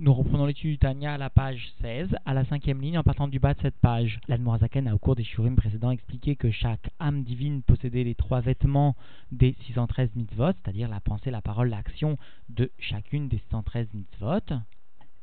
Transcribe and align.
Nous 0.00 0.12
reprenons 0.12 0.46
l'étude 0.46 0.72
du 0.72 0.78
Tanya 0.78 1.14
à 1.14 1.18
la 1.18 1.30
page 1.30 1.72
16, 1.80 2.16
à 2.26 2.34
la 2.34 2.44
cinquième 2.46 2.80
ligne, 2.80 2.98
en 2.98 3.04
partant 3.04 3.28
du 3.28 3.38
bas 3.38 3.54
de 3.54 3.60
cette 3.60 3.76
page. 3.76 4.18
L'Admorazaken 4.26 4.88
a 4.88 4.94
au 4.96 4.98
cours 4.98 5.14
des 5.14 5.22
shurim 5.22 5.54
précédents 5.54 5.92
expliqué 5.92 6.34
que 6.34 6.50
chaque 6.50 6.90
âme 6.98 7.22
divine 7.22 7.62
possédait 7.62 8.02
les 8.02 8.16
trois 8.16 8.40
vêtements 8.40 8.96
des 9.30 9.54
613 9.66 10.10
mitzvot, 10.16 10.50
c'est-à-dire 10.50 10.88
la 10.88 10.98
pensée, 10.98 11.30
la 11.30 11.40
parole, 11.40 11.68
l'action 11.68 12.18
de 12.48 12.72
chacune 12.80 13.28
des 13.28 13.38
613 13.38 13.86
mitzvot. 13.94 14.56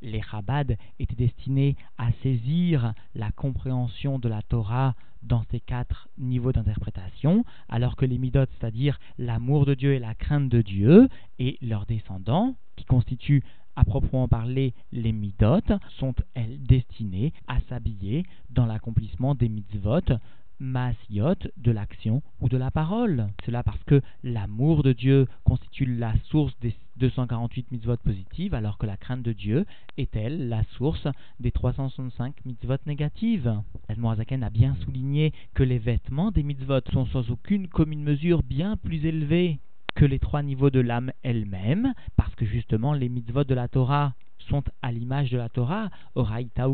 Les 0.02 0.22
Chabad 0.22 0.78
étaient 1.00 1.16
destinés 1.16 1.76
à 1.98 2.14
saisir 2.24 2.94
la 3.14 3.30
compréhension 3.32 4.20
de 4.20 4.30
la 4.30 4.42
Torah 4.42 4.96
dans 5.22 5.44
ces 5.52 5.60
quatre 5.60 6.08
niveaux 6.18 6.54
d'interprétation, 6.54 7.44
alors 7.68 7.98
que 7.98 8.06
les 8.06 8.18
midot, 8.18 8.46
c'est-à-dire 8.58 9.00
l'amour 9.18 9.66
de 9.66 9.74
Dieu 9.74 9.94
et 9.96 10.00
la 10.00 10.16
crainte 10.16 10.48
de 10.48 10.62
Dieu, 10.62 11.10
et 11.40 11.58
leurs 11.62 11.86
descendants, 11.86 12.56
qui 12.78 12.86
constituent 12.86 13.44
à 13.76 13.84
proprement 13.84 14.28
parler, 14.28 14.74
les 14.92 15.12
midot 15.12 15.62
sont 15.98 16.14
elles 16.34 16.62
destinées 16.64 17.34
à 17.48 17.60
s'habiller 17.70 18.26
dans 18.50 18.66
l'accomplissement 18.66 19.36
des 19.36 19.50
mitzvot 19.50 20.02
maasiot 20.62 21.36
de 21.58 21.72
l'action 21.72 22.22
ou 22.40 22.48
de 22.48 22.58
la 22.58 22.70
parole. 22.70 23.28
Cela 23.46 23.64
parce 23.64 23.84
que 23.84 24.02
l'amour 24.24 24.84
de 24.84 24.94
Dieu 24.94 25.28
constitue 25.44 25.86
la 25.86 26.14
source 26.30 26.54
des 26.62 26.76
248 26.98 27.72
mitzvot 27.72 27.98
positives, 27.98 28.54
alors 28.54 28.78
que 28.78 28.86
la 28.86 28.96
crainte 28.96 29.24
de 29.24 29.34
Dieu 29.34 29.66
est 29.98 30.16
elle 30.16 30.50
la 30.50 30.64
source 30.78 31.08
des 31.40 31.52
365 31.52 32.46
mitzvot 32.46 32.78
négatives. 32.86 33.60
Edmorazaken 33.90 34.44
a 34.44 34.52
bien 34.52 34.76
souligné 34.86 35.34
que 35.56 35.64
les 35.64 35.80
vêtements 35.80 36.32
des 36.32 36.44
mitzvot 36.44 36.82
sont 36.94 37.08
sans 37.08 37.32
aucune 37.32 37.68
commune 37.68 38.04
mesure 38.04 38.44
bien 38.44 38.78
plus 38.78 39.06
élevés 39.06 39.60
que 39.96 40.06
les 40.06 40.20
trois 40.20 40.44
niveaux 40.44 40.70
de 40.70 40.80
l'âme 40.80 41.12
elle-même, 41.24 41.94
parce 42.16 42.34
que 42.36 42.46
justement 42.46 42.94
les 42.94 43.10
mitzvot 43.10 43.44
de 43.44 43.54
la 43.54 43.68
Torah 43.68 44.14
sont 44.50 44.64
à 44.82 44.92
l'image 44.92 45.30
de 45.32 45.38
la 45.38 45.50
Torah, 45.50 45.90
Oraita 46.16 46.68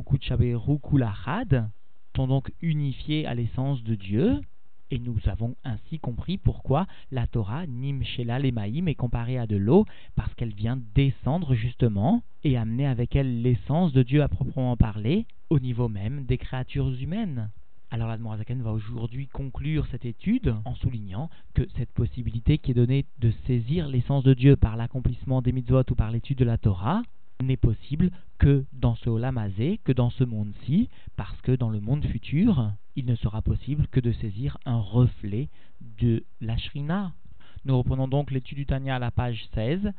Kulachad, 0.83 1.69
sont 2.15 2.27
donc 2.27 2.51
unifiés 2.61 3.27
à 3.27 3.35
l'essence 3.35 3.83
de 3.83 3.95
Dieu, 3.95 4.41
et 4.89 4.99
nous 4.99 5.17
avons 5.25 5.55
ainsi 5.63 5.99
compris 5.99 6.37
pourquoi 6.37 6.87
la 7.11 7.27
Torah, 7.27 7.67
Nim 7.67 8.03
Shela 8.03 8.39
Lemaim, 8.39 8.87
est 8.87 8.95
comparée 8.95 9.37
à 9.37 9.45
de 9.45 9.57
l'eau, 9.57 9.85
parce 10.15 10.33
qu'elle 10.35 10.53
vient 10.53 10.79
descendre 10.95 11.53
justement 11.55 12.23
et 12.43 12.57
amener 12.57 12.87
avec 12.87 13.15
elle 13.15 13.41
l'essence 13.41 13.91
de 13.91 14.03
Dieu 14.03 14.23
à 14.23 14.29
proprement 14.29 14.77
parler, 14.77 15.25
au 15.49 15.59
niveau 15.59 15.89
même 15.89 16.25
des 16.25 16.37
créatures 16.37 16.93
humaines. 17.01 17.49
Alors 17.89 18.09
l'Admorazaken 18.09 18.61
va 18.61 18.73
aujourd'hui 18.73 19.27
conclure 19.27 19.87
cette 19.87 20.03
étude 20.03 20.53
en 20.65 20.75
soulignant 20.75 21.29
que 21.53 21.65
cette 21.77 21.91
possibilité 21.91 22.57
qui 22.57 22.71
est 22.71 22.73
donnée 22.73 23.05
de 23.19 23.31
saisir 23.45 23.87
l'essence 23.87 24.25
de 24.25 24.33
Dieu 24.33 24.57
par 24.57 24.75
l'accomplissement 24.75 25.41
des 25.41 25.53
mitzvot 25.53 25.83
ou 25.89 25.95
par 25.95 26.11
l'étude 26.11 26.37
de 26.37 26.45
la 26.45 26.57
Torah 26.57 27.01
n'est 27.41 27.55
possible 27.55 28.11
que 28.39 28.65
dans 28.73 28.95
ce 28.95 29.09
Olamazé, 29.09 29.79
que 29.85 29.93
dans 29.93 30.09
ce 30.09 30.25
monde-ci, 30.25 30.89
parce 31.15 31.39
que 31.41 31.53
dans 31.53 31.69
le 31.69 31.79
monde 31.79 32.03
futur, 32.05 32.73
il 32.97 33.05
ne 33.05 33.15
sera 33.15 33.41
possible 33.41 33.87
que 33.87 34.01
de 34.01 34.11
saisir 34.11 34.57
un 34.65 34.79
reflet 34.79 35.47
de 36.01 36.25
la 36.41 36.57
Shrina. 36.57 37.13
Nous 37.63 37.77
reprenons 37.77 38.09
donc 38.09 38.31
l'étude 38.31 38.57
du 38.57 38.65
Tanya 38.65 38.97
à 38.97 38.99
la 38.99 39.11
page 39.11 39.47
16, 39.53 39.93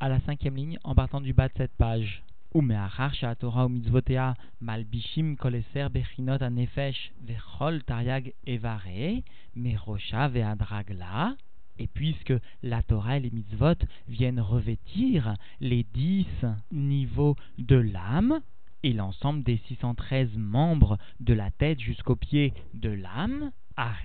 à 0.00 0.08
la 0.08 0.20
cinquième 0.20 0.56
ligne, 0.56 0.78
en 0.82 0.96
partant 0.96 1.20
du 1.20 1.32
bas 1.32 1.48
de 1.48 1.54
cette 1.56 1.76
page. 1.76 2.24
ומאחר 2.55 3.09
שהתורה 3.11 3.65
ומצוותיה 3.65 4.31
מלבישים 4.61 5.35
כל 5.35 5.55
עשר 5.55 5.87
בחינות 5.91 6.41
הנפש 6.41 7.11
וכל 7.25 7.79
תרי"ג 7.85 8.29
איברי, 8.47 9.21
מראשה 9.55 10.27
ועד 10.31 10.63
רגלה, 10.71 11.31
et 11.79 11.87
puisque 11.87 12.33
la 12.61 12.83
Torah 12.83 13.17
et 13.17 13.21
les 13.21 13.31
mitzvot 13.31 13.85
viennent 14.07 14.41
revêtir 14.41 15.35
les 15.61 15.85
dix 15.93 16.27
niveaux 16.71 17.35
de 17.57 17.77
l'âme 17.77 18.41
et 18.83 18.93
l'ensemble 18.93 19.43
des 19.43 19.57
613 19.67 20.35
membres 20.35 20.97
de 21.19 21.33
la 21.33 21.51
tête 21.51 21.79
jusqu'aux 21.79 22.15
pieds 22.15 22.53
de 22.73 22.89
l'âme, 22.89 23.51
Are, 23.77 23.95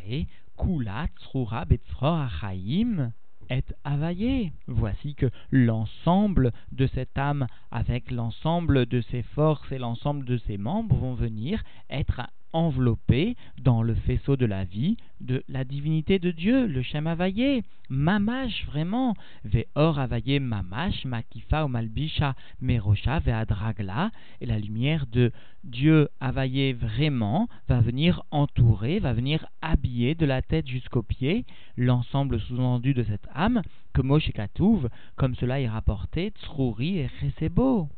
Kula, 0.57 1.09
Tsrura, 1.19 1.65
Betzror, 1.65 2.21
Achaim, 2.21 3.13
est 3.50 3.74
availlé. 3.84 4.52
Voici 4.68 5.16
que 5.16 5.30
l'ensemble 5.52 6.52
de 6.72 6.88
cette 6.88 7.18
âme, 7.18 7.48
avec 7.72 8.12
l'ensemble 8.12 8.86
de 8.86 9.02
ses 9.02 9.24
forces 9.24 9.72
et 9.72 9.78
l'ensemble 9.78 10.26
de 10.26 10.38
ses 10.38 10.58
membres, 10.58 10.96
vont 10.96 11.16
venir 11.16 11.64
être 11.90 12.22
enveloppé 12.54 13.36
dans 13.62 13.84
le 13.84 13.96
faisceau 13.96 14.36
de 14.36 14.46
la 14.46 14.64
vie 14.64 14.98
de 15.22 15.44
la 15.50 15.64
divinité 15.64 16.20
de 16.20 16.32
Dieu, 16.32 16.66
le 16.66 16.82
Shem 16.82 17.08
Availlé, 17.08 17.64
Mamash 17.90 18.66
vraiment, 18.68 19.16
Ve'or 19.44 20.00
Availlé 20.00 20.40
Mamash, 20.40 21.06
Makifa 21.06 21.66
ou 21.66 21.68
Malbisha, 21.68 22.36
Merosha, 22.62 23.20
Ve'adragla, 23.20 24.12
et 24.42 24.46
la 24.46 24.60
lumière 24.60 25.06
de 25.12 25.32
Dieu 25.64 26.08
Availlé 26.20 26.74
vraiment 26.74 27.50
va 27.68 27.82
venir 27.82 28.24
entourer, 28.32 29.00
va 29.00 29.14
venir 29.14 29.46
habiller 29.62 30.16
de 30.16 30.26
la 30.26 30.42
tête 30.42 30.68
jusqu'aux 30.68 31.04
pieds 31.04 31.46
l'ensemble 31.78 32.40
sous-entendu 32.40 32.94
de 32.94 33.04
cette 33.04 33.28
âme, 33.34 33.62
que 33.94 34.02
Moshe 34.02 34.32
Katouv, 34.32 34.90
comme 35.16 35.36
cela 35.36 35.60
est 35.60 35.68
rapporté, 35.68 36.32
Tsrouri 36.42 37.00
et 37.00 37.10
Resebo. 37.22 37.90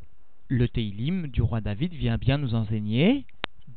Le 0.48 0.68
Teilim 0.68 1.28
du 1.28 1.40
roi 1.40 1.60
David 1.60 1.94
vient 1.94 2.18
bien 2.18 2.36
nous 2.36 2.54
enseigner 2.54 3.24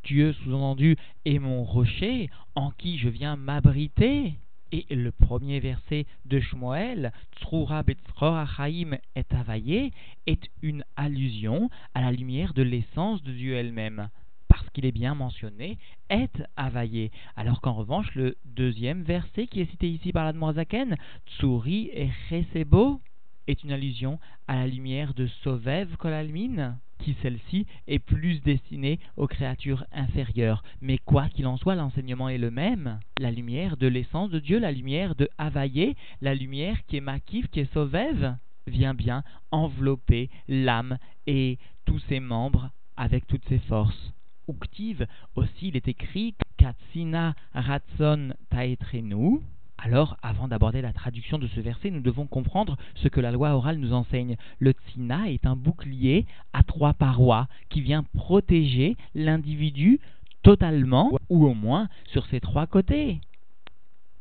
Dieu, 0.06 0.34
sous-entendu, 0.34 0.98
est 1.26 1.40
mon 1.40 1.64
rocher 1.64 2.30
en 2.54 2.70
qui 2.70 3.00
je 3.00 3.10
viens 3.10 3.36
m'abriter. 3.36 4.36
Et 4.72 4.86
le 4.94 5.12
premier 5.12 5.60
verset 5.60 6.06
de 6.26 6.40
Shmuel, 6.40 7.12
Tsrura 7.38 7.84
Achaim 8.22 8.98
est 9.16 9.34
availlé, 9.34 9.94
est 10.28 10.50
une 10.62 10.84
allusion 10.96 11.70
à 11.94 12.02
la 12.02 12.12
lumière 12.12 12.54
de 12.54 12.62
l'essence 12.62 13.24
de 13.24 13.32
Dieu 13.32 13.56
elle-même. 13.56 14.10
Parce 14.48 14.70
qu'il 14.70 14.86
est 14.86 14.92
bien 14.92 15.16
mentionné, 15.16 15.80
est 16.10 16.44
availlé. 16.56 17.12
Alors 17.36 17.62
qu'en 17.62 17.74
revanche, 17.74 18.14
le 18.14 18.38
deuxième 18.46 19.02
verset 19.04 19.48
qui 19.48 19.62
est 19.62 19.72
cité 19.72 19.90
ici 19.90 20.12
par 20.12 20.26
l'Admorazaken, 20.26 20.98
Tsuri 21.28 21.90
et 21.94 22.10
Chesebo, 22.30 23.02
est 23.48 23.64
une 23.64 23.72
allusion 23.72 24.20
à 24.48 24.56
la 24.56 24.68
lumière 24.68 25.14
de 25.14 25.28
Sovev 25.44 25.98
Kolalmin, 25.98 26.78
qui 27.00 27.16
celle-ci 27.22 27.66
est 27.88 28.00
plus 28.00 28.42
destinée 28.42 29.00
aux 29.18 29.28
créatures 29.28 29.86
inférieures. 29.92 30.64
Mais 30.82 30.98
quoi 30.98 31.30
qu'il 31.30 31.48
en 31.48 31.58
soit, 31.58 31.76
l'enseignement 31.76 32.30
est 32.30 32.38
le 32.38 32.52
même. 32.52 33.00
La 33.20 33.32
lumière 33.32 33.78
de 33.78 33.88
l'essence 33.88 34.30
de 34.30 34.40
Dieu, 34.40 34.60
la 34.60 34.72
lumière 34.72 35.16
de 35.16 35.30
Havaïe, 35.38 35.96
la 36.22 36.36
lumière 36.36 36.86
qui 36.88 36.98
est 36.98 37.02
Makif, 37.02 37.48
qui 37.50 37.62
est 37.62 37.74
Sovev, 37.74 38.36
vient 38.68 38.94
bien 38.94 39.24
envelopper 39.52 40.30
l'âme 40.48 40.98
et 41.28 41.58
tous 41.86 42.00
ses 42.10 42.20
membres 42.20 42.72
avec 42.98 43.28
toutes 43.28 43.48
ses 43.48 43.60
forces. 43.60 44.14
Uktiv, 44.48 45.06
aussi, 45.36 45.70
il 45.70 45.76
est 45.76 45.88
écrit 45.88 46.36
Katsina 46.58 47.36
Ratson 47.54 48.34
Taetrenu, 48.50 49.42
alors, 49.86 50.18
avant 50.24 50.48
d'aborder 50.48 50.82
la 50.82 50.94
traduction 50.94 51.38
de 51.38 51.46
ce 51.46 51.60
verset, 51.60 51.92
nous 51.92 52.02
devons 52.02 52.26
comprendre 52.26 52.76
ce 52.96 53.08
que 53.08 53.20
la 53.20 53.32
loi 53.32 53.52
orale 53.52 53.78
nous 53.78 53.94
enseigne. 53.94 54.36
Le 54.58 54.72
tsina 54.72 55.30
est 55.30 55.46
un 55.46 55.56
bouclier 55.56 56.26
à 56.54 56.64
trois 56.64 56.94
parois 56.94 57.48
qui 57.70 57.82
vient 57.82 58.02
protéger 58.16 58.98
l'individu 59.14 60.00
totalement, 60.42 61.12
ou 61.30 61.46
au 61.46 61.54
moins 61.54 61.88
sur 62.08 62.26
ses 62.26 62.40
trois 62.40 62.66
côtés. 62.66 63.22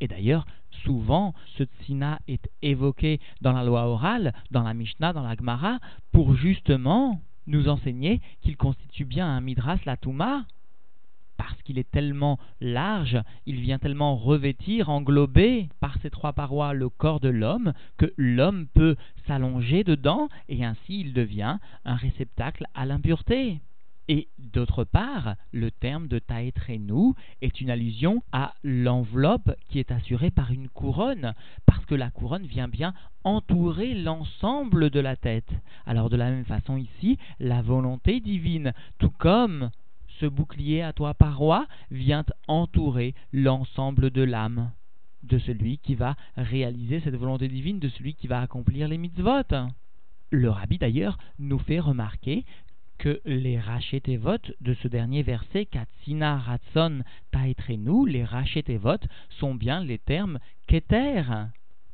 Et 0.02 0.06
d'ailleurs, 0.06 0.44
souvent, 0.82 1.32
ce 1.56 1.64
tsina 1.64 2.18
est 2.28 2.50
évoqué 2.60 3.18
dans 3.40 3.52
la 3.52 3.64
loi 3.64 3.86
orale, 3.86 4.34
dans 4.50 4.64
la 4.64 4.74
Mishnah, 4.74 5.14
dans 5.14 5.22
la 5.22 5.34
Gemara, 5.34 5.78
pour 6.12 6.36
justement 6.36 7.22
nous 7.46 7.70
enseigner 7.70 8.20
qu'il 8.42 8.58
constitue 8.58 9.06
bien 9.06 9.26
un 9.26 9.40
midras 9.40 9.78
la 9.86 9.96
Touma, 9.96 10.44
qu'il 11.64 11.78
est 11.78 11.90
tellement 11.90 12.38
large, 12.60 13.18
il 13.46 13.60
vient 13.60 13.78
tellement 13.78 14.16
revêtir, 14.16 14.88
englober 14.88 15.68
par 15.80 15.98
ces 16.02 16.10
trois 16.10 16.32
parois 16.32 16.74
le 16.74 16.88
corps 16.88 17.20
de 17.20 17.28
l'homme, 17.28 17.72
que 17.96 18.12
l'homme 18.16 18.66
peut 18.74 18.96
s'allonger 19.26 19.84
dedans, 19.84 20.28
et 20.48 20.64
ainsi 20.64 21.00
il 21.00 21.12
devient 21.12 21.58
un 21.84 21.96
réceptacle 21.96 22.66
à 22.74 22.86
l'impureté. 22.86 23.60
Et 24.06 24.28
d'autre 24.38 24.84
part, 24.84 25.34
le 25.50 25.70
terme 25.70 26.08
de 26.08 26.18
taetrenu 26.18 27.14
est 27.40 27.62
une 27.62 27.70
allusion 27.70 28.22
à 28.32 28.52
l'enveloppe 28.62 29.52
qui 29.70 29.78
est 29.78 29.90
assurée 29.90 30.30
par 30.30 30.52
une 30.52 30.68
couronne, 30.68 31.32
parce 31.64 31.86
que 31.86 31.94
la 31.94 32.10
couronne 32.10 32.46
vient 32.46 32.68
bien 32.68 32.92
entourer 33.24 33.94
l'ensemble 33.94 34.90
de 34.90 35.00
la 35.00 35.16
tête. 35.16 35.50
Alors 35.86 36.10
de 36.10 36.16
la 36.16 36.30
même 36.30 36.44
façon 36.44 36.76
ici, 36.76 37.18
la 37.40 37.62
volonté 37.62 38.20
divine, 38.20 38.74
tout 38.98 39.10
comme 39.10 39.70
bouclier 40.28 40.82
à 40.82 40.92
trois 40.92 41.14
parois 41.14 41.66
vient 41.90 42.24
entourer 42.48 43.14
l'ensemble 43.32 44.10
de 44.10 44.22
l'âme 44.22 44.70
de 45.24 45.38
celui 45.38 45.78
qui 45.78 45.94
va 45.94 46.16
réaliser 46.36 47.00
cette 47.00 47.16
volonté 47.16 47.48
divine, 47.48 47.78
de 47.78 47.88
celui 47.88 48.14
qui 48.14 48.26
va 48.26 48.40
accomplir 48.40 48.88
les 48.88 48.98
mitzvot. 48.98 49.70
Le 50.30 50.50
rabbi 50.50 50.78
d'ailleurs 50.78 51.18
nous 51.38 51.58
fait 51.58 51.80
remarquer 51.80 52.44
que 52.98 53.20
les 53.24 53.58
rachetevot 53.58 54.38
de 54.60 54.74
ce 54.74 54.88
dernier 54.88 55.22
verset, 55.22 55.66
Katsina 55.66 56.38
Ratson 56.38 57.02
Taetrenu, 57.32 58.08
les 58.08 58.24
rachetevot 58.24 58.98
sont 59.30 59.54
bien 59.54 59.82
les 59.82 59.98
termes 59.98 60.38
keter, 60.66 61.22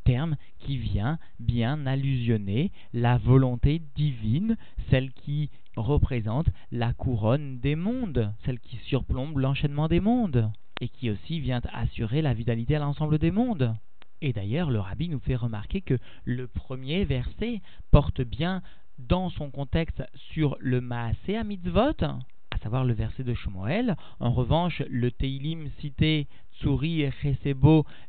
terme 0.05 0.37
qui 0.59 0.77
vient 0.77 1.19
bien 1.39 1.87
allusionner 1.87 2.73
la 2.93 3.19
volonté 3.19 3.83
divine, 3.95 4.57
celle 4.91 5.13
qui 5.13 5.51
représente 5.77 6.49
la 6.71 6.93
couronne 6.93 7.59
des 7.61 7.77
mondes, 7.77 8.33
celle 8.45 8.61
qui 8.61 8.77
surplombe 8.77 9.39
l'enchaînement 9.39 9.89
des 9.89 10.01
mondes, 10.01 10.51
et 10.81 10.89
qui 10.89 11.11
aussi 11.11 11.41
vient 11.41 11.61
assurer 11.73 12.23
la 12.23 12.35
vitalité 12.35 12.77
à 12.77 12.81
l'ensemble 12.81 13.19
des 13.19 13.31
mondes. 13.31 13.75
Et 14.23 14.33
d'ailleurs, 14.33 14.71
le 14.71 14.81
rabbi 14.81 15.09
nous 15.09 15.21
fait 15.21 15.37
remarquer 15.37 15.81
que 15.81 15.99
le 16.25 16.47
premier 16.47 17.05
verset 17.05 17.63
porte 17.91 18.21
bien 18.21 18.63
dans 18.99 19.31
son 19.31 19.51
contexte 19.51 20.03
sur 20.15 20.57
le 20.61 20.81
Maasé 20.81 21.37
à 21.37 21.45
mitzvot, 21.45 22.03
à 22.03 22.59
savoir 22.63 22.85
le 22.85 22.93
verset 22.93 23.25
de 23.25 23.33
Shmuel. 23.33 23.97
En 24.19 24.33
revanche, 24.33 24.83
le 24.91 25.11
Teilim 25.11 25.71
cité 25.81 26.27
Tsuri 26.61 27.03
et 27.03 27.11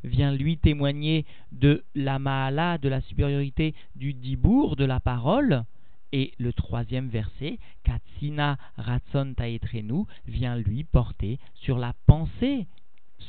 vient 0.04 0.34
lui 0.34 0.58
témoigner 0.58 1.24
de 1.52 1.84
la 1.94 2.18
Maala, 2.18 2.78
de 2.78 2.88
la 2.88 3.00
supériorité 3.00 3.74
du 3.96 4.12
Dibour, 4.12 4.76
de 4.76 4.84
la 4.84 5.00
parole. 5.00 5.64
Et 6.12 6.32
le 6.38 6.52
troisième 6.52 7.08
verset, 7.08 7.58
Katsina 7.84 8.58
Ratson 8.76 9.32
Taetrenu, 9.34 10.04
vient 10.26 10.56
lui 10.56 10.84
porter 10.84 11.38
sur 11.54 11.78
la 11.78 11.94
pensée. 12.06 12.66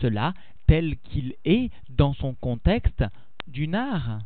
Cela 0.02 0.34
tel 0.68 0.98
qu'il 0.98 1.36
est 1.46 1.72
dans 1.90 2.14
son 2.14 2.34
contexte 2.34 3.04
du 3.48 3.68
nar. 3.68 4.20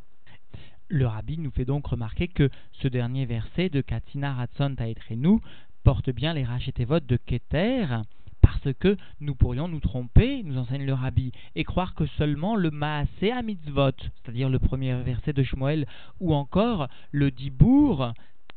Le 0.87 1.05
rabbi 1.05 1.37
nous 1.37 1.51
fait 1.51 1.65
donc 1.65 1.85
remarquer 1.85 2.27
que 2.27 2.49
ce 2.71 2.87
dernier 2.87 3.25
verset 3.25 3.69
de 3.69 3.81
Katina 3.81 4.33
Ratson 4.33 4.73
Taetrenu 4.75 5.39
porte 5.83 6.09
bien 6.09 6.33
les 6.33 6.45
votes 6.85 7.05
de 7.05 7.17
Keter, 7.17 7.85
parce 8.47 8.73
que 8.75 8.95
nous 9.19 9.35
pourrions 9.35 9.67
nous 9.67 9.81
tromper, 9.81 10.41
nous 10.43 10.57
enseigne 10.57 10.85
le 10.85 10.93
rabbi, 10.93 11.31
et 11.55 11.65
croire 11.65 11.93
que 11.95 12.05
seulement 12.17 12.55
le 12.55 12.71
Maasé 12.71 13.31
à 13.31 13.41
mitzvot, 13.41 13.91
c'est-à-dire 13.99 14.49
le 14.49 14.59
premier 14.59 14.95
verset 15.03 15.33
de 15.33 15.43
Shmuel, 15.43 15.85
ou 16.21 16.33
encore 16.33 16.87
le 17.11 17.29
Dibour, 17.29 18.13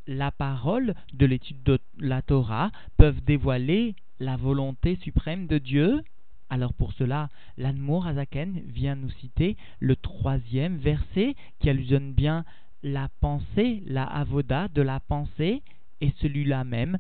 la 0.07 0.31
parole 0.31 0.95
de 1.13 1.27
l'étude 1.27 1.63
de 1.65 1.81
la 1.99 2.23
Torah, 2.23 2.71
peuvent 2.99 3.21
dévoiler 3.25 3.97
la 4.21 4.37
volonté 4.37 4.97
suprême 5.03 5.49
de 5.49 5.59
Dieu. 5.59 6.03
Alors 6.51 6.73
pour 6.73 6.93
cela, 6.93 7.29
l'Anmour 7.59 8.07
Azaken 8.07 8.63
vient 8.67 8.95
nous 8.95 9.11
citer 9.11 9.57
le 9.81 9.97
troisième 9.97 10.77
verset 10.77 11.35
qui 11.59 11.69
allusionne 11.69 12.13
bien 12.13 12.45
la 12.85 13.09
pensée, 13.21 13.83
la 13.87 14.05
avoda 14.05 14.69
de 14.69 14.83
la 14.83 15.01
pensée, 15.01 15.63
et 16.01 16.13
celui-là 16.21 16.63
même 16.65 16.97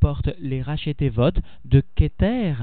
porte 0.00 0.30
les 0.38 0.62
votes 1.10 1.40
de 1.64 1.82
Keter, 1.94 2.54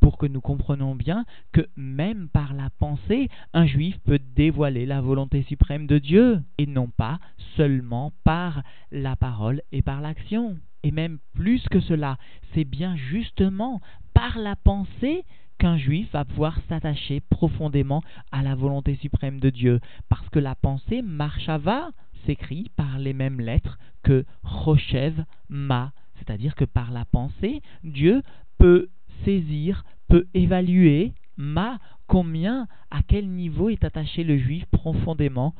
pour 0.00 0.18
que 0.18 0.26
nous 0.26 0.40
comprenions 0.40 0.94
bien 0.94 1.24
que 1.52 1.66
même 1.76 2.28
par 2.28 2.54
la 2.54 2.70
pensée, 2.78 3.28
un 3.52 3.66
juif 3.66 3.98
peut 4.04 4.20
dévoiler 4.36 4.86
la 4.86 5.00
volonté 5.00 5.42
suprême 5.42 5.86
de 5.86 5.98
Dieu, 5.98 6.40
et 6.58 6.66
non 6.66 6.88
pas 6.88 7.18
seulement 7.56 8.12
par 8.22 8.62
la 8.92 9.16
parole 9.16 9.62
et 9.72 9.82
par 9.82 10.00
l'action. 10.00 10.58
Et 10.82 10.92
même 10.92 11.18
plus 11.34 11.66
que 11.68 11.80
cela, 11.80 12.18
c'est 12.54 12.64
bien 12.64 12.94
justement 12.94 13.80
par 14.14 14.38
la 14.38 14.54
pensée 14.54 15.24
qu'un 15.58 15.76
juif 15.76 16.12
va 16.12 16.24
pouvoir 16.24 16.58
s'attacher 16.68 17.20
profondément 17.20 18.02
à 18.30 18.42
la 18.42 18.54
volonté 18.54 18.94
suprême 18.96 19.40
de 19.40 19.50
Dieu, 19.50 19.80
parce 20.08 20.28
que 20.28 20.38
la 20.38 20.54
pensée 20.54 21.02
marchava 21.02 21.90
s'écrit 22.26 22.70
par 22.76 22.98
les 22.98 23.12
mêmes 23.12 23.40
lettres 23.40 23.78
que 24.02 24.24
Rochev 24.44 25.24
Ma, 25.48 25.92
c'est-à-dire 26.18 26.54
que 26.54 26.64
par 26.64 26.90
la 26.90 27.04
pensée, 27.04 27.62
Dieu 27.84 28.22
peut 28.58 28.88
saisir, 29.24 29.84
peut 30.08 30.26
évaluer 30.34 31.12
Ma 31.38 31.78
combien, 32.06 32.66
à 32.90 33.02
quel 33.06 33.28
niveau 33.28 33.68
est 33.68 33.84
attaché 33.84 34.24
le 34.24 34.38
juif 34.38 34.64
profondément 34.66 35.54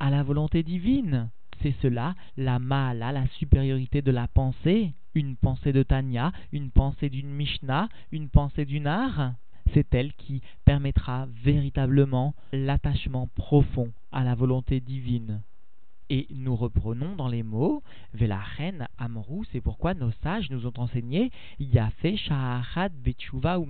à 0.00 0.10
la 0.10 0.24
volonté 0.24 0.64
divine. 0.64 1.30
C'est 1.62 1.74
cela, 1.82 2.16
la 2.36 2.58
Maala, 2.58 3.12
la 3.12 3.28
supériorité 3.28 4.02
de 4.02 4.10
la 4.10 4.26
pensée 4.26 4.92
une 5.14 5.36
pensée 5.36 5.72
de 5.72 5.82
Tanya, 5.82 6.32
une 6.52 6.70
pensée 6.70 7.08
d'une 7.08 7.30
Mishnah, 7.30 7.88
une 8.12 8.28
pensée 8.28 8.64
d'une 8.64 8.86
art, 8.86 9.34
c'est 9.72 9.94
elle 9.94 10.12
qui 10.14 10.42
permettra 10.64 11.26
véritablement 11.42 12.34
l'attachement 12.52 13.28
profond 13.34 13.92
à 14.12 14.24
la 14.24 14.34
volonté 14.34 14.80
divine. 14.80 15.42
Et 16.12 16.26
nous 16.34 16.56
reprenons 16.56 17.14
dans 17.14 17.28
les 17.28 17.44
mots 17.44 17.84
Velachen 18.14 18.88
Amrou, 18.98 19.44
c'est 19.52 19.60
pourquoi 19.60 19.94
nos 19.94 20.10
sages 20.24 20.50
nous 20.50 20.66
ont 20.66 20.72
enseigné 20.76 21.30
Yafe 21.60 22.16
Shahad 22.16 22.92
Bechuva 22.94 23.60
ou 23.60 23.66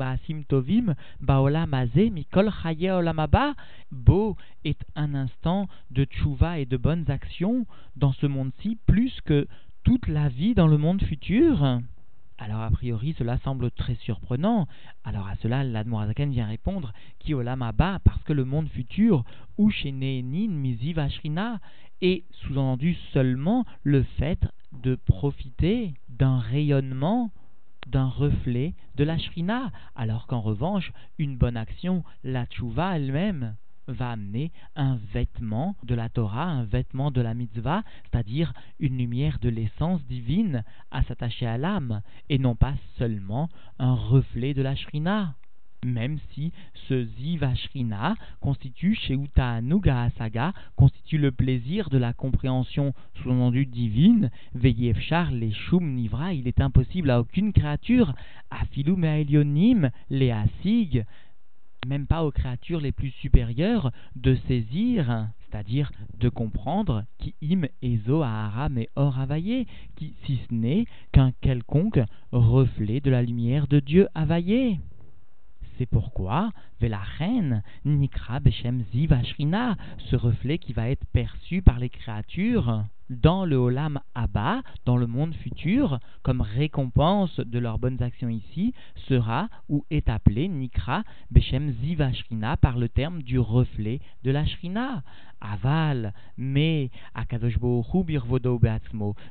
Tovim 0.49 0.95
Baola 1.21 1.67
Maze 1.67 2.11
Mikol 2.11 2.51
Chaye 2.63 2.91
Olamaba. 2.91 3.53
Beau 3.93 4.39
est 4.65 4.83
un 4.97 5.15
instant 5.15 5.69
de 5.91 6.05
tchouva 6.05 6.59
et 6.59 6.65
de 6.65 6.79
bonnes 6.79 7.11
actions 7.11 7.67
dans 7.97 8.15
ce 8.15 8.27
monde-ci 8.27 8.79
plus 8.87 9.21
que 9.27 9.47
toute 9.85 10.09
la 10.09 10.31
vie 10.31 10.55
dans 10.55 10.67
le 10.67 10.79
monde 10.79 11.03
futur 11.03 11.83
alors 12.43 12.63
a 12.63 12.71
priori 12.71 13.15
cela 13.19 13.37
semble 13.45 13.71
très 13.71 13.97
surprenant. 13.97 14.67
Alors 15.05 15.29
à 15.29 15.37
cela 15.43 15.63
l'Admorazaken 15.63 16.31
vient 16.31 16.47
répondre 16.47 16.95
Ki 17.19 17.35
olamaba 17.35 17.99
parce 18.03 18.23
que 18.23 18.33
le 18.33 18.47
monde 18.47 18.67
futur 18.71 19.25
ou 19.59 19.69
chez 19.69 19.93
Mizi 19.93 20.95
Vashrina 20.95 21.61
est 22.00 22.25
sous-entendu 22.31 22.94
seulement 23.12 23.64
le 23.82 24.02
fait 24.02 24.41
de 24.73 24.94
profiter 24.94 25.94
d'un 26.08 26.38
rayonnement 26.38 27.31
d'un 27.87 28.08
reflet 28.08 28.75
de 28.97 29.05
la 29.05 29.19
shrina, 29.19 29.70
alors 29.97 30.26
qu'en 30.26 30.41
revanche, 30.41 30.93
une 31.19 31.37
bonne 31.37 31.56
action, 31.56 32.05
la 32.23 32.47
tchouva 32.47 32.97
elle-même, 32.97 33.56
va 33.88 34.12
amener 34.12 34.52
un 34.76 34.99
vêtement 35.12 35.75
de 35.82 35.94
la 35.94 36.08
Torah, 36.08 36.44
un 36.44 36.64
vêtement 36.64 37.11
de 37.11 37.20
la 37.20 37.35
mitzvah, 37.35 37.82
c'est-à-dire 38.05 38.53
une 38.79 38.99
lumière 38.99 39.38
de 39.41 39.49
l'essence 39.49 40.05
divine 40.06 40.64
à 40.91 41.03
s'attacher 41.03 41.46
à 41.46 41.58
l'âme, 41.58 42.03
et 42.29 42.38
non 42.38 42.55
pas 42.55 42.75
seulement 42.99 43.49
un 43.79 43.94
reflet 43.94 44.55
de 44.55 44.62
la 44.62 44.76
shrina. 44.76 45.35
Même 45.85 46.19
si 46.32 46.53
ce 46.88 47.05
ziva 47.05 47.55
shrina 47.55 48.15
constitue 48.41 48.94
chez 48.94 49.15
Utaanuga 49.15 50.03
Asaga, 50.03 50.53
constitue 50.77 51.17
le 51.17 51.32
plaisir 51.32 51.88
de 51.88 51.97
la 51.97 52.12
compréhension 52.12 52.93
sous-entendu 53.15 53.65
divine, 53.65 54.31
Veyevchar 54.55 55.31
les 55.31 55.53
Shum 55.53 55.94
Nivra, 55.94 56.35
il 56.35 56.47
est 56.47 56.61
impossible 56.61 57.11
à 57.11 57.21
aucune 57.21 57.55
créature, 57.55 58.15
à 58.50 58.67
Filou 58.67 58.99
les 60.11 60.31
Asig, 60.31 61.05
même 61.87 62.06
pas 62.06 62.25
aux 62.25 62.31
créatures 62.31 62.81
les 62.81 62.93
plus 62.93 63.11
supérieures, 63.12 63.91
de 64.17 64.35
saisir, 64.49 65.29
c'est-à-dire 65.41 65.91
de 66.19 66.29
comprendre, 66.29 67.05
qui 67.19 67.35
im 67.43 67.62
ezo 67.81 68.23
aharam 68.23 68.77
et 68.77 68.91
or 68.97 69.19
availlé, 69.19 69.67
qui 69.97 70.15
si 70.25 70.38
ce 70.47 70.55
n'est 70.55 70.85
qu'un 71.12 71.32
quelconque 71.41 72.00
reflet 72.32 73.01
de 73.01 73.10
la 73.10 73.22
lumière 73.22 73.67
de 73.67 73.81
Dieu 73.81 74.08
availlé. 74.15 74.79
C'est 75.81 75.87
pourquoi, 75.87 76.51
reine 76.82 77.63
Nikra 77.87 78.39
Beshem 78.39 78.84
Zivashrina, 78.93 79.77
ce 80.10 80.17
reflet 80.17 80.58
qui 80.58 80.75
va 80.75 80.91
être 80.91 81.06
perçu 81.06 81.63
par 81.63 81.79
les 81.79 81.89
créatures, 81.89 82.84
dans 83.08 83.46
le 83.46 83.56
Olam 83.56 83.99
Abba, 84.15 84.60
dans 84.84 84.99
le 84.99 85.06
monde 85.06 85.34
futur, 85.34 85.99
comme 86.22 86.43
récompense 86.43 87.41
de 87.41 87.58
leurs 87.58 87.79
bonnes 87.79 88.03
actions 88.03 88.29
ici, 88.29 88.75
sera 89.08 89.49
ou 89.70 89.87
est 89.91 90.10
appelé 90.10 90.49
Nikra 90.49 91.03
Beshem 91.31 91.72
Ziva 91.81 92.13
Shrina 92.13 92.58
par 92.58 92.77
le 92.77 92.91
terme 92.91 93.22
du 93.22 93.39
reflet 93.39 94.01
de 94.22 94.31
la 94.31 94.44
Shrina. 94.44 95.03
Aval, 95.41 96.13
mais 96.37 96.91
Akadosh 97.15 97.59
Birvodo 97.59 98.61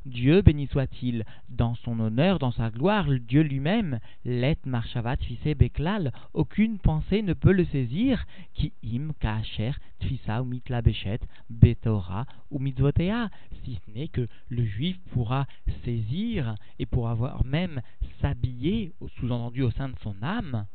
Dieu 0.05 0.41
béni 0.41 0.67
soit-il, 0.67 1.23
dans 1.49 1.75
son 1.75 1.99
honneur, 1.99 2.39
dans 2.39 2.51
sa 2.51 2.69
gloire, 2.69 3.07
Dieu 3.27 3.41
lui-même, 3.41 3.99
Let 4.25 4.57
Marshavat 4.65 5.17
Fise 5.17 5.55
Beklal, 5.55 6.11
aucune 6.33 6.79
pensée 6.79 7.21
ne 7.21 7.33
peut 7.33 7.51
le 7.51 7.65
saisir, 7.65 8.25
qui 8.53 8.73
im 8.83 9.11
Kacher 9.19 9.71
Tfisa 9.99 10.41
ou 10.41 10.45
Mitla 10.45 10.81
Beshet, 10.81 11.19
Betora 11.49 12.25
ou 12.51 12.59
Mitzvotea, 12.59 13.29
si 13.63 13.79
ce 13.85 13.91
n'est 13.91 14.07
que 14.07 14.27
le 14.49 14.65
juif 14.65 14.97
pourra 15.11 15.45
saisir 15.83 16.55
et 16.79 16.85
pour 16.85 17.09
avoir 17.09 17.43
même 17.45 17.81
s'habiller, 18.21 18.93
sous-entendu 19.17 19.63
au 19.63 19.71
sein 19.71 19.89
de 19.89 19.99
son 20.01 20.15
âme, 20.21 20.65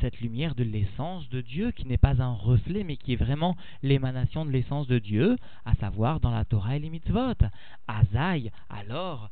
cette 0.00 0.20
lumière 0.20 0.54
de 0.54 0.64
l'essence 0.64 1.28
de 1.28 1.40
Dieu 1.40 1.70
qui 1.70 1.86
n'est 1.86 1.96
pas 1.96 2.22
un 2.22 2.32
reflet 2.32 2.84
mais 2.84 2.96
qui 2.96 3.12
est 3.12 3.16
vraiment 3.16 3.56
l'émanation 3.82 4.44
de 4.44 4.50
l'essence 4.50 4.86
de 4.86 4.98
Dieu, 4.98 5.36
à 5.64 5.74
savoir 5.76 6.20
dans 6.20 6.30
la 6.30 6.44
Torah 6.44 6.76
et 6.76 6.78
les 6.80 6.90
mitzvot. 6.90 7.34
Alors, 8.68 9.30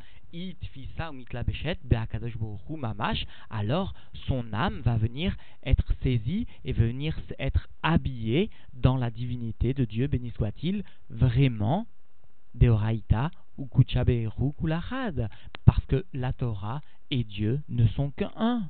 mamash, 2.76 3.26
alors 3.50 3.95
son 4.26 4.52
âme 4.52 4.81
va 4.81 4.97
venir 4.97 5.37
être 5.64 5.92
saisie 6.02 6.47
et 6.64 6.73
venir 6.73 7.19
être 7.38 7.69
habillée 7.83 8.50
dans 8.73 8.97
la 8.97 9.11
divinité 9.11 9.75
de 9.75 9.85
Dieu, 9.85 10.07
béni 10.07 10.31
soit-il, 10.31 10.85
vraiment, 11.11 11.87
Deoraita 12.54 13.31
ou 13.59 13.66
Kuchaberu 13.66 14.52
Kulachad, 14.59 15.28
parce 15.64 15.85
que 15.87 16.04
la 16.12 16.33
Torah 16.33 16.81
et 17.11 17.25
Dieu 17.25 17.61
ne 17.69 17.87
sont 17.88 18.11
qu'un. 18.11 18.69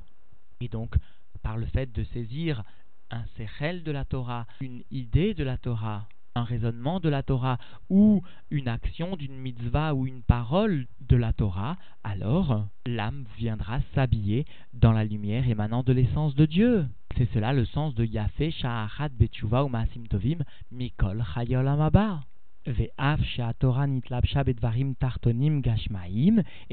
Et 0.59 0.67
donc, 0.67 0.95
par 1.43 1.57
le 1.57 1.67
fait 1.67 1.91
de 1.91 2.03
saisir 2.05 2.63
un 3.11 3.25
sechel 3.37 3.83
de 3.83 3.91
la 3.91 4.05
Torah, 4.05 4.47
une 4.59 4.81
idée 4.89 5.33
de 5.35 5.43
la 5.43 5.57
Torah, 5.57 6.07
un 6.35 6.43
raisonnement 6.43 6.99
de 6.99 7.09
la 7.09 7.21
Torah 7.21 7.59
ou 7.89 8.23
une 8.49 8.67
action 8.67 9.15
d'une 9.15 9.37
mitzvah 9.37 9.93
ou 9.93 10.07
une 10.07 10.23
parole 10.23 10.87
de 11.01 11.15
la 11.15 11.31
Torah, 11.31 11.77
alors 12.03 12.65
l'âme 12.85 13.25
viendra 13.37 13.81
s'habiller 13.93 14.45
dans 14.73 14.93
la 14.93 15.05
lumière 15.05 15.47
émanant 15.47 15.83
de 15.83 15.93
l'essence 15.93 16.33
de 16.33 16.45
Dieu. 16.45 16.87
C'est 17.17 17.31
cela 17.33 17.53
le 17.53 17.65
sens 17.65 17.93
de 17.93 18.05
Yafé 18.05 18.49
Sha'achat 18.49 19.09
Betchuva 19.09 19.63
ou 19.63 19.69
Maasim 19.69 20.07
Tovim 20.09 20.39
Mikol 20.71 21.23
Chayol 21.35 21.67
Amaba. 21.67 22.21
Et 22.65 22.91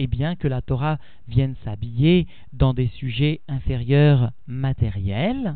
bien 0.06 0.36
que 0.36 0.48
la 0.48 0.62
Torah 0.62 0.98
vienne 1.28 1.56
s'habiller 1.64 2.26
dans 2.52 2.74
des 2.74 2.88
sujets 2.88 3.40
inférieurs 3.48 4.30
matériels. 4.46 5.54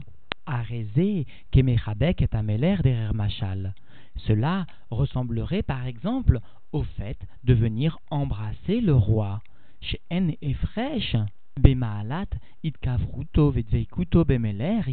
Cela 4.17 4.67
ressemblerait 4.91 5.63
par 5.63 5.87
exemple 5.87 6.41
au 6.73 6.83
fait 6.83 7.19
de 7.45 7.55
venir 7.55 7.99
embrasser 8.11 8.81
le 8.81 8.95
roi. 8.95 9.41
Chez 9.81 10.01
En 10.11 10.33
Il 11.57 11.79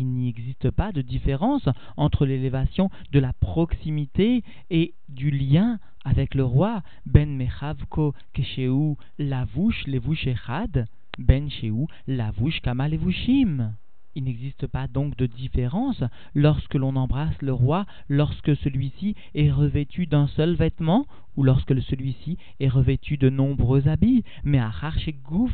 n'y 0.07 0.29
existe 0.29 0.71
pas 0.71 0.91
de 0.91 1.01
différence 1.01 1.67
entre 1.97 2.25
l'élévation 2.25 2.89
de 3.11 3.19
la 3.19 3.33
proximité 3.33 4.43
et 4.69 4.93
du 5.09 5.31
lien 5.31 5.79
avec 6.05 6.35
le 6.35 6.43
roi. 6.43 6.83
Ben 7.05 7.35
Mechavko, 7.35 8.13
Kesheu, 8.33 8.95
Lavouche, 9.17 9.87
Levouche 9.87 10.27
Echad, 10.27 10.87
Ben 11.17 11.49
Sheu, 11.49 11.87
Lavouche, 12.07 12.61
Kama 12.61 12.87
Levushim. 12.87 13.73
Il 14.15 14.25
n'existe 14.25 14.67
pas 14.67 14.87
donc 14.87 15.15
de 15.15 15.25
différence 15.25 16.03
lorsque 16.35 16.75
l'on 16.75 16.95
embrasse 16.95 17.41
le 17.41 17.53
roi, 17.53 17.85
lorsque 18.09 18.55
celui-ci 18.57 19.15
est 19.35 19.51
revêtu 19.51 20.05
d'un 20.05 20.27
seul 20.27 20.55
vêtement 20.55 21.05
ou 21.37 21.43
lorsque 21.43 21.81
celui-ci 21.83 22.37
est 22.59 22.67
revêtu 22.67 23.17
de 23.17 23.29
nombreux 23.29 23.87
habits, 23.87 24.23
mais 24.43 24.59
à 24.59 24.71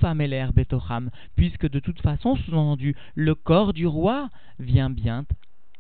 Ameler 0.04 0.48
Betocham, 0.56 1.12
puisque 1.36 1.70
de 1.70 1.80
toute 1.80 2.02
façon, 2.02 2.36
sous-entendu, 2.36 2.96
le 3.16 3.36
corps 3.36 3.74
du 3.74 3.86
roi 3.86 4.30
vient 4.60 4.90
bien 4.90 5.26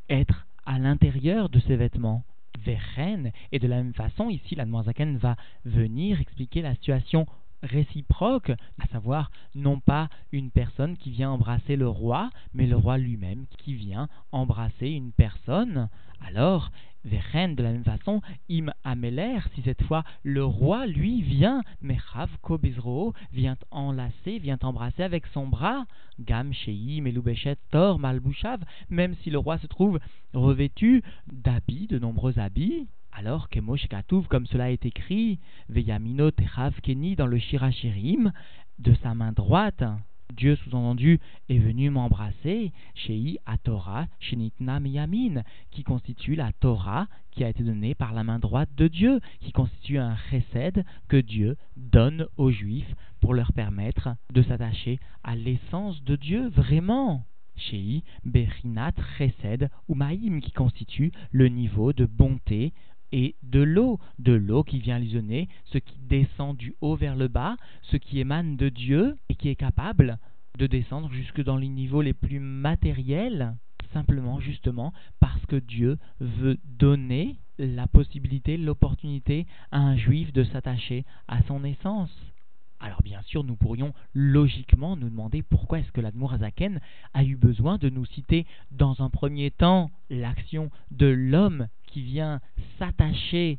être 0.09 0.45
à 0.65 0.77
l'intérieur 0.77 1.49
de 1.49 1.59
ses 1.59 1.75
vêtements. 1.75 2.23
Verren, 2.63 3.31
et 3.51 3.59
de 3.59 3.67
la 3.67 3.77
même 3.77 3.93
façon, 3.93 4.29
ici, 4.29 4.55
la 4.55 4.65
Zaken 4.83 5.17
va 5.17 5.35
venir 5.65 6.19
expliquer 6.19 6.61
la 6.61 6.73
situation 6.75 7.25
réciproque, 7.63 8.51
à 8.79 8.87
savoir 8.91 9.31
non 9.55 9.79
pas 9.79 10.09
une 10.31 10.51
personne 10.51 10.97
qui 10.97 11.11
vient 11.11 11.31
embrasser 11.31 11.75
le 11.75 11.87
roi, 11.87 12.29
mais 12.53 12.67
le 12.67 12.75
roi 12.75 12.97
lui-même 12.97 13.45
qui 13.57 13.73
vient 13.73 14.07
embrasser 14.31 14.87
une 14.87 15.11
personne. 15.11 15.89
Alors, 16.25 16.71
Vechen, 17.05 17.55
de 17.55 17.63
la 17.63 17.71
même 17.71 17.83
façon, 17.83 18.21
Im 18.49 18.71
Ameler, 18.83 19.39
si 19.55 19.61
cette 19.61 19.83
fois 19.83 20.03
le 20.23 20.43
roi, 20.43 20.85
lui, 20.87 21.21
vient, 21.21 21.63
Mechav 21.81 22.29
Kobizro, 22.41 23.13
vient 23.31 23.57
enlacer, 23.71 24.39
vient 24.39 24.57
embrasser 24.61 25.03
avec 25.03 25.25
son 25.27 25.47
bras, 25.47 25.85
Gam 26.19 26.53
Shei, 26.53 26.99
Meloubechet, 27.01 27.57
Tor, 27.71 27.99
Malbouchav, 27.99 28.59
même 28.89 29.15
si 29.23 29.29
le 29.29 29.37
roi 29.37 29.57
se 29.59 29.67
trouve 29.67 29.99
revêtu 30.33 31.03
d'habits, 31.31 31.87
de 31.87 31.99
nombreux 31.99 32.39
habits, 32.39 32.87
alors 33.17 33.49
que 33.49 33.59
Moshe 33.59 33.87
comme 34.29 34.45
cela 34.45 34.71
est 34.71 34.85
écrit, 34.85 35.39
Veyamino 35.69 36.29
Techav 36.29 36.79
Keni 36.81 37.15
dans 37.15 37.25
le 37.25 37.39
Shirachirim, 37.39 38.31
de 38.77 38.93
sa 39.01 39.15
main 39.15 39.31
droite, 39.31 39.83
Dieu 40.35 40.55
sous-entendu 40.57 41.19
est 41.49 41.57
venu 41.57 41.89
m'embrasser, 41.89 42.71
Shei 42.93 43.39
Torah, 43.63 44.05
Shenitna 44.19 44.79
Miyamin, 44.79 45.41
qui 45.71 45.83
constitue 45.83 46.35
la 46.35 46.51
Torah 46.59 47.07
qui 47.31 47.43
a 47.43 47.49
été 47.49 47.63
donnée 47.63 47.95
par 47.95 48.13
la 48.13 48.23
main 48.23 48.37
droite 48.37 48.69
de 48.75 48.87
Dieu, 48.87 49.19
qui 49.39 49.51
constitue 49.51 49.97
un 49.97 50.15
chesed 50.29 50.83
que 51.07 51.17
Dieu 51.17 51.57
donne 51.75 52.27
aux 52.37 52.51
Juifs 52.51 52.93
pour 53.19 53.33
leur 53.33 53.51
permettre 53.51 54.09
de 54.31 54.43
s'attacher 54.43 54.99
à 55.23 55.35
l'essence 55.35 56.03
de 56.03 56.15
Dieu 56.15 56.49
vraiment. 56.49 57.25
Shei 57.55 58.03
Bechinat 58.23 58.93
Chesed 59.17 59.69
ou 59.87 59.95
qui 60.41 60.51
constitue 60.51 61.11
le 61.31 61.47
niveau 61.47 61.93
de 61.93 62.05
bonté 62.05 62.73
et 63.11 63.35
de 63.43 63.61
l'eau, 63.61 63.99
de 64.19 64.33
l'eau 64.33 64.63
qui 64.63 64.79
vient 64.79 64.99
l'isoner, 64.99 65.47
ce 65.65 65.77
qui 65.77 65.97
descend 65.99 66.57
du 66.57 66.75
haut 66.81 66.95
vers 66.95 67.15
le 67.15 67.27
bas, 67.27 67.57
ce 67.83 67.97
qui 67.97 68.19
émane 68.19 68.57
de 68.57 68.69
Dieu 68.69 69.15
et 69.29 69.35
qui 69.35 69.49
est 69.49 69.55
capable 69.55 70.17
de 70.57 70.67
descendre 70.67 71.11
jusque 71.11 71.43
dans 71.43 71.57
les 71.57 71.69
niveaux 71.69 72.01
les 72.01 72.13
plus 72.13 72.39
matériels, 72.39 73.55
simplement 73.93 74.39
justement 74.39 74.93
parce 75.19 75.45
que 75.45 75.55
Dieu 75.55 75.97
veut 76.19 76.57
donner 76.65 77.37
la 77.57 77.87
possibilité, 77.87 78.57
l'opportunité 78.57 79.45
à 79.71 79.79
un 79.79 79.95
juif 79.97 80.33
de 80.33 80.43
s'attacher 80.43 81.05
à 81.27 81.41
son 81.43 81.63
essence. 81.63 82.11
Alors 82.79 83.01
bien 83.01 83.21
sûr, 83.23 83.43
nous 83.43 83.55
pourrions 83.55 83.93
logiquement 84.13 84.95
nous 84.95 85.09
demander 85.09 85.41
pourquoi 85.41 85.79
est-ce 85.79 85.91
que 85.91 86.01
l'Admorazaken 86.01 86.79
a 87.13 87.23
eu 87.23 87.35
besoin 87.35 87.77
de 87.77 87.89
nous 87.89 88.05
citer 88.05 88.45
dans 88.71 89.01
un 89.01 89.09
premier 89.09 89.49
temps 89.49 89.89
l'action 90.11 90.69
de 90.91 91.07
l'homme 91.07 91.67
qui 91.97 92.03
vient 92.03 92.39
s'attacher 92.77 93.57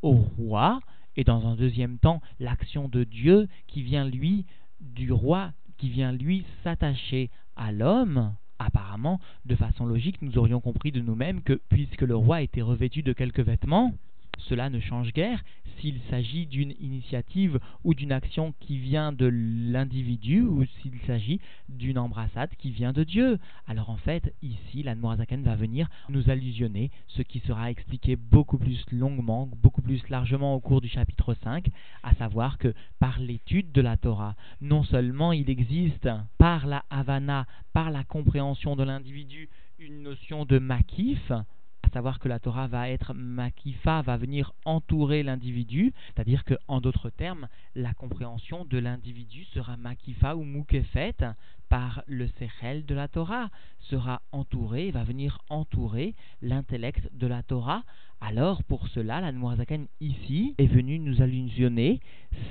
au 0.00 0.12
roi, 0.12 0.80
et 1.14 1.24
dans 1.24 1.46
un 1.46 1.56
deuxième 1.56 1.98
temps 1.98 2.22
l'action 2.40 2.88
de 2.88 3.04
Dieu 3.04 3.48
qui 3.66 3.82
vient 3.82 4.08
lui, 4.08 4.46
du 4.80 5.12
roi, 5.12 5.52
qui 5.76 5.90
vient 5.90 6.10
lui 6.10 6.46
s'attacher 6.64 7.28
à 7.54 7.72
l'homme. 7.72 8.34
Apparemment, 8.58 9.20
de 9.44 9.54
façon 9.54 9.84
logique, 9.84 10.22
nous 10.22 10.38
aurions 10.38 10.62
compris 10.62 10.90
de 10.90 11.02
nous-mêmes 11.02 11.42
que 11.42 11.60
puisque 11.68 12.00
le 12.00 12.16
roi 12.16 12.40
était 12.40 12.62
revêtu 12.62 13.02
de 13.02 13.12
quelques 13.12 13.40
vêtements, 13.40 13.92
cela 14.38 14.70
ne 14.70 14.80
change 14.80 15.12
guère 15.12 15.42
s'il 15.78 16.00
s'agit 16.08 16.46
d'une 16.46 16.72
initiative 16.80 17.58
ou 17.84 17.94
d'une 17.94 18.12
action 18.12 18.54
qui 18.60 18.78
vient 18.78 19.12
de 19.12 19.26
l'individu 19.26 20.40
ou 20.40 20.64
s'il 20.64 20.98
s'agit 21.06 21.40
d'une 21.68 21.98
embrassade 21.98 22.50
qui 22.58 22.70
vient 22.70 22.92
de 22.92 23.04
Dieu. 23.04 23.38
Alors 23.66 23.90
en 23.90 23.96
fait, 23.96 24.34
ici, 24.42 24.82
l'Anmorazaken 24.82 25.42
va 25.42 25.54
venir 25.54 25.88
nous 26.08 26.30
allusionner, 26.30 26.90
ce 27.08 27.22
qui 27.22 27.40
sera 27.40 27.70
expliqué 27.70 28.16
beaucoup 28.16 28.58
plus 28.58 28.84
longuement, 28.90 29.48
beaucoup 29.62 29.82
plus 29.82 30.08
largement 30.08 30.54
au 30.54 30.60
cours 30.60 30.80
du 30.80 30.88
chapitre 30.88 31.34
5, 31.34 31.68
à 32.02 32.14
savoir 32.14 32.58
que 32.58 32.72
par 32.98 33.18
l'étude 33.18 33.72
de 33.72 33.80
la 33.80 33.96
Torah, 33.96 34.34
non 34.60 34.82
seulement 34.84 35.32
il 35.32 35.50
existe 35.50 36.08
par 36.38 36.66
la 36.66 36.84
Havana, 36.90 37.46
par 37.72 37.90
la 37.90 38.04
compréhension 38.04 38.76
de 38.76 38.84
l'individu, 38.84 39.48
une 39.78 40.02
notion 40.02 40.46
de 40.46 40.58
makif, 40.58 41.32
savoir 41.96 42.18
que 42.18 42.28
la 42.28 42.38
Torah 42.38 42.66
va 42.66 42.90
être 42.90 43.14
makifa, 43.14 44.02
va 44.02 44.18
venir 44.18 44.52
entourer 44.66 45.22
l'individu, 45.22 45.94
c'est-à-dire 46.08 46.44
que, 46.44 46.52
en 46.68 46.82
d'autres 46.82 47.08
termes, 47.08 47.48
la 47.74 47.94
compréhension 47.94 48.66
de 48.66 48.76
l'individu 48.76 49.44
sera 49.54 49.78
makifa 49.78 50.36
ou 50.36 50.44
moukefet 50.44 51.16
par 51.70 52.02
le 52.06 52.28
sechel 52.38 52.84
de 52.84 52.94
la 52.94 53.08
Torah, 53.08 53.48
sera 53.78 54.20
entouré, 54.30 54.90
va 54.90 55.04
venir 55.04 55.38
entourer 55.48 56.14
l'intellect 56.42 57.08
de 57.14 57.26
la 57.26 57.42
Torah. 57.42 57.82
Alors, 58.20 58.62
pour 58.64 58.88
cela, 58.88 59.22
la 59.22 59.32
Noirzakan 59.32 59.86
ici 60.02 60.54
est 60.58 60.66
venue 60.66 60.98
nous 60.98 61.22
allusionner 61.22 62.00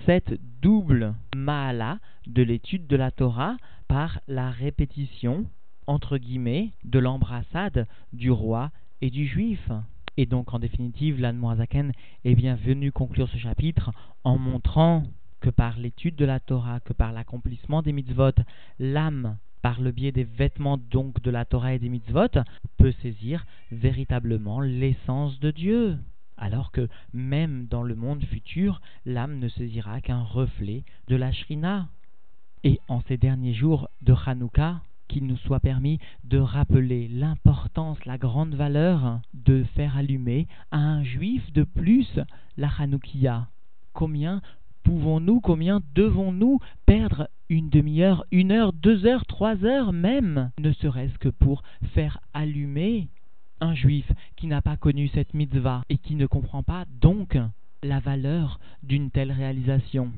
cette 0.08 0.40
double 0.60 1.14
maala 1.36 2.00
de 2.26 2.42
l'étude 2.42 2.88
de 2.88 2.96
la 2.96 3.12
Torah 3.12 3.58
par 3.88 4.22
la 4.28 4.50
répétition 4.50 5.46
entre 5.88 6.18
guillemets, 6.18 6.72
de 6.84 7.00
l'embrassade 7.00 7.88
du 8.14 8.32
roi 8.32 8.72
et 9.06 9.12
du 9.12 9.28
juif. 9.28 9.72
Et 10.18 10.26
donc, 10.26 10.54
en 10.54 10.60
définitive, 10.60 11.20
l'Anne 11.20 11.92
est 12.24 12.36
bien 12.36 12.56
venu 12.56 12.92
conclure 12.92 13.30
ce 13.30 13.38
chapitre 13.38 13.92
en 14.24 14.40
montrant 14.40 15.04
que 15.42 15.52
par 15.52 15.78
l'étude 15.78 16.16
de 16.16 16.26
la 16.26 16.40
Torah, 16.40 16.80
que 16.80 16.94
par 16.94 17.12
l'accomplissement 17.12 17.84
des 17.84 17.92
mitzvot, 17.92 18.32
l'âme, 18.80 19.38
par 19.62 19.80
le 19.80 19.92
biais 19.92 20.12
des 20.12 20.24
vêtements 20.24 20.78
donc 20.78 21.22
de 21.22 21.30
la 21.30 21.46
Torah 21.46 21.74
et 21.74 21.80
des 21.80 21.90
mitzvot, 21.90 22.40
peut 22.78 22.94
saisir 23.04 23.46
véritablement 23.72 24.60
l'essence 24.60 25.40
de 25.40 25.52
Dieu. 25.52 25.98
Alors 26.38 26.72
que 26.72 26.88
même 27.14 27.68
dans 27.68 27.84
le 27.84 27.96
monde 27.96 28.24
futur, 28.24 28.82
l'âme 29.06 29.38
ne 29.38 29.50
saisira 29.50 30.02
qu'un 30.02 30.24
reflet 30.24 30.84
de 31.08 31.16
la 31.16 31.32
Shrina. 31.32 31.90
Et 32.64 32.80
en 32.88 33.02
ces 33.02 33.18
derniers 33.18 33.54
jours 33.54 33.88
de 34.02 34.16
Hanouka, 34.26 34.82
qu'il 35.08 35.26
nous 35.26 35.38
soit 35.38 35.60
permis 35.60 36.00
de 36.24 36.38
rappeler 36.38 37.08
l'importance, 37.08 38.04
la 38.06 38.18
grande 38.18 38.56
valeur 38.56 39.20
de 39.34 39.64
faire 39.76 39.98
allumer 39.98 40.48
à 40.72 40.78
un 40.78 41.04
juif 41.04 41.52
de 41.54 41.64
plus 41.64 42.20
la 42.58 42.70
Hanoukia. 42.80 43.48
Combien 43.94 44.42
pouvons-nous, 44.84 45.42
combien 45.42 45.82
devons-nous 45.96 46.60
perdre 46.86 47.28
une 47.50 47.70
demi-heure, 47.70 48.26
une 48.32 48.52
heure, 48.52 48.74
deux 48.74 49.06
heures, 49.06 49.26
trois 49.26 49.64
heures 49.66 49.94
même, 49.94 50.52
ne 50.60 50.72
serait-ce 50.74 51.18
que 51.20 51.30
pour 51.30 51.64
faire 51.94 52.20
allumer 52.34 53.10
un 53.62 53.74
juif 53.74 54.12
qui 54.36 54.48
n'a 54.48 54.62
pas 54.62 54.78
connu 54.78 55.08
cette 55.10 55.34
mitzvah 55.34 55.84
et 55.90 55.98
qui 55.98 56.16
ne 56.16 56.26
comprend 56.26 56.64
pas 56.64 56.86
donc 57.02 57.38
la 57.84 58.00
valeur 58.00 58.60
d'une 58.84 59.12
telle 59.12 59.32
réalisation 59.32 60.12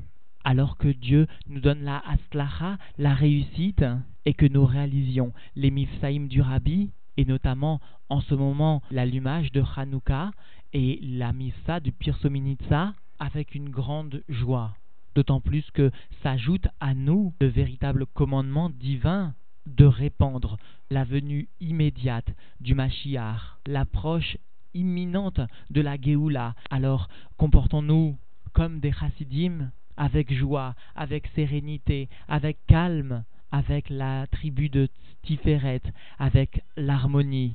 alors 0.48 0.78
que 0.78 0.88
Dieu 0.88 1.26
nous 1.46 1.60
donne 1.60 1.82
la 1.82 2.02
aslacha, 2.08 2.78
la 2.96 3.12
réussite, 3.12 3.84
et 4.24 4.32
que 4.32 4.46
nous 4.46 4.64
réalisions 4.64 5.34
les 5.56 5.70
mifsaïm 5.70 6.26
du 6.26 6.40
Rabbi, 6.40 6.90
et 7.18 7.26
notamment 7.26 7.82
en 8.08 8.22
ce 8.22 8.34
moment 8.34 8.80
l'allumage 8.90 9.52
de 9.52 9.62
Hanouka, 9.76 10.30
et 10.72 11.00
la 11.02 11.34
missa 11.34 11.80
du 11.80 11.92
Pirsominitsa 11.92 12.94
avec 13.18 13.54
une 13.54 13.68
grande 13.68 14.22
joie. 14.30 14.74
D'autant 15.14 15.42
plus 15.42 15.70
que 15.72 15.90
s'ajoute 16.22 16.68
à 16.80 16.94
nous 16.94 17.34
le 17.42 17.48
véritable 17.48 18.06
commandement 18.06 18.70
divin 18.70 19.34
de 19.66 19.84
répandre 19.84 20.56
la 20.88 21.04
venue 21.04 21.50
immédiate 21.60 22.32
du 22.62 22.74
Mashiach, 22.74 23.58
l'approche 23.66 24.38
imminente 24.72 25.42
de 25.68 25.82
la 25.82 26.00
Géoula. 26.00 26.54
Alors 26.70 27.10
comportons-nous 27.36 28.16
comme 28.54 28.80
des 28.80 28.92
chassidim, 28.92 29.70
avec 29.98 30.32
joie, 30.32 30.74
avec 30.96 31.26
sérénité, 31.34 32.08
avec 32.28 32.56
calme, 32.66 33.24
avec 33.52 33.90
la 33.90 34.26
tribu 34.28 34.70
de 34.70 34.88
Tiferet, 35.24 35.82
avec 36.18 36.62
l'harmonie. 36.76 37.52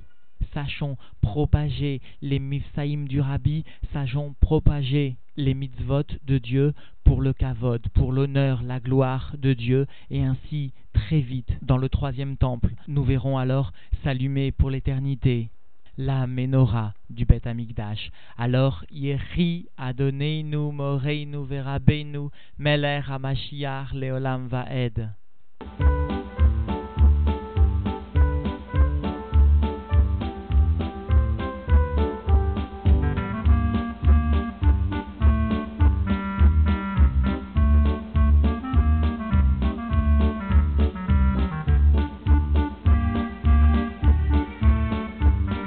Sachons 0.54 0.98
propager 1.22 2.02
les 2.22 2.38
mifsaïm 2.38 3.08
du 3.08 3.22
Rabbi, 3.22 3.64
sachons 3.94 4.36
propager 4.42 5.16
les 5.38 5.54
mitzvot 5.56 6.04
de 6.28 6.38
Dieu 6.38 6.74
pour 7.06 7.22
le 7.22 7.34
kavod, 7.34 7.82
pour 7.94 8.12
l'honneur, 8.12 8.62
la 8.62 8.80
gloire 8.80 9.34
de 9.38 9.54
Dieu, 9.54 9.88
et 10.12 10.22
ainsi, 10.22 10.72
très 10.92 11.22
vite, 11.22 11.58
dans 11.62 11.78
le 11.78 11.90
troisième 11.90 12.38
temple, 12.38 12.70
nous 12.88 13.04
verrons 13.04 13.38
alors 13.38 13.72
s'allumer 14.04 14.52
pour 14.52 14.70
l'éternité 14.70 15.50
la 15.98 16.28
menorah 16.28 16.94
du 17.10 17.26
Bet 17.26 17.46
Amigdash. 17.46 18.10
Alors, 18.38 18.84
Yehi 18.90 19.68
Adoneinu 19.78 20.72
Moreinu 20.72 21.46
Verabenu 21.46 22.30
Meler 22.58 23.02
Hamashiach 23.08 23.94
Leolam 23.94 24.48
Vaed. 24.48 25.10